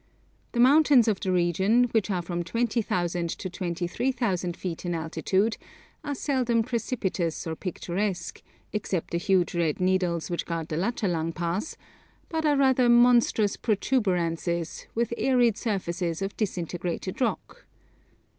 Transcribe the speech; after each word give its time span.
The 0.53 0.59
mountains 0.59 1.07
of 1.07 1.19
the 1.19 1.31
region, 1.31 1.83
which 1.91 2.09
are 2.09 2.23
from 2.23 2.41
20,000 2.43 3.29
to 3.37 3.49
23,000 3.51 4.57
feet 4.57 4.83
in 4.83 4.95
altitude, 4.95 5.57
are 6.03 6.15
seldom 6.15 6.63
precipitous 6.63 7.45
or 7.45 7.55
picturesque, 7.55 8.41
except 8.73 9.11
the 9.11 9.17
huge 9.19 9.53
red 9.53 9.79
needles 9.79 10.31
which 10.31 10.47
guard 10.47 10.69
the 10.69 10.75
Lachalang 10.77 11.33
Pass, 11.35 11.77
but 12.29 12.47
are 12.47 12.57
rather 12.57 12.89
'monstrous 12.89 13.57
protuberances,' 13.57 14.87
with 14.95 15.13
arid 15.19 15.55
surfaces 15.55 16.23
of 16.23 16.35
disintegrated 16.35 17.21
rock. 17.21 17.65